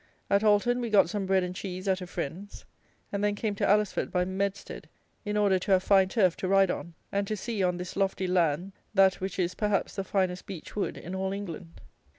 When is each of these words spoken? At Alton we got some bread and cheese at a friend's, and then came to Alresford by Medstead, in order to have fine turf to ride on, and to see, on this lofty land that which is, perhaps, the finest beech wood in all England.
At 0.31 0.43
Alton 0.43 0.81
we 0.81 0.89
got 0.89 1.11
some 1.11 1.27
bread 1.27 1.43
and 1.43 1.53
cheese 1.55 1.87
at 1.87 2.01
a 2.01 2.07
friend's, 2.07 2.65
and 3.11 3.23
then 3.23 3.35
came 3.35 3.53
to 3.53 3.67
Alresford 3.69 4.09
by 4.11 4.25
Medstead, 4.25 4.85
in 5.25 5.37
order 5.37 5.59
to 5.59 5.71
have 5.73 5.83
fine 5.83 6.09
turf 6.09 6.35
to 6.37 6.47
ride 6.47 6.71
on, 6.71 6.95
and 7.11 7.27
to 7.27 7.37
see, 7.37 7.61
on 7.61 7.77
this 7.77 7.95
lofty 7.95 8.25
land 8.25 8.71
that 8.95 9.21
which 9.21 9.37
is, 9.37 9.53
perhaps, 9.53 9.95
the 9.97 10.03
finest 10.03 10.47
beech 10.47 10.75
wood 10.75 10.97
in 10.97 11.13
all 11.13 11.31
England. 11.33 11.81